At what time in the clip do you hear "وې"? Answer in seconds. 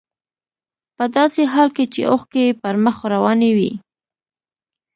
3.57-3.71